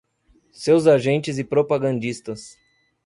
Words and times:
Seus 0.51 0.87
agentes 0.87 1.37
e 1.37 1.43
propagandistas 1.43 2.57